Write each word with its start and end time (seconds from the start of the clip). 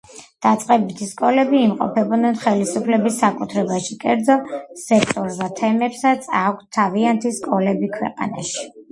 დაწყებითი 0.43 1.07
სკოლები 1.09 1.57
იმყოფებიან 1.65 2.37
ხელისუფლების 2.43 3.19
საკუთრებაში, 3.23 3.97
კერძო 4.03 4.37
სექტორს 4.85 5.37
და 5.41 5.49
თემებსაც 5.59 6.25
აქვთ 6.39 6.65
თავიანთი 6.79 7.33
სკოლები 7.37 7.91
ქვეყანაში. 7.99 8.65